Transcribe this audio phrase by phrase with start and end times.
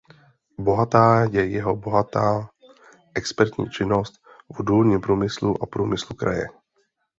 [0.59, 2.49] Bohatá je jeho bohatá
[3.15, 4.13] expertní činnost
[4.59, 6.47] v důlním průmyslu a průmyslu kraje.